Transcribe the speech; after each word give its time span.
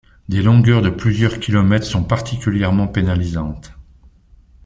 Des 0.29 0.41
longueurs 0.41 0.81
de 0.81 0.89
plusieurs 0.89 1.39
kilomètres 1.39 1.85
sont 1.85 2.03
particulièrement 2.03 2.87
pénalisantes. 2.87 3.73